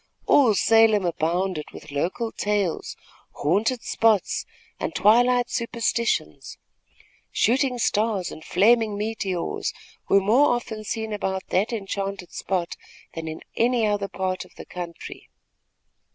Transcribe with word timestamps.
All 0.25 0.55
Salem 0.55 1.05
abounded 1.05 1.65
with 1.71 1.91
local 1.91 2.31
tales, 2.31 2.97
haunted 3.33 3.83
spots 3.83 4.47
and 4.79 4.95
twilight 4.95 5.47
superstitions. 5.51 6.57
Shooting 7.31 7.77
stars 7.77 8.31
and 8.31 8.43
flaming 8.43 8.97
meteors 8.97 9.73
were 10.09 10.19
more 10.19 10.55
often 10.55 10.83
seen 10.83 11.13
about 11.13 11.45
that 11.49 11.71
enchanted 11.71 12.33
spot, 12.33 12.77
than 13.13 13.27
in 13.27 13.41
any 13.55 13.85
other 13.85 14.07
part 14.07 14.43
of 14.43 14.55
the 14.55 14.65
country. 14.65 15.29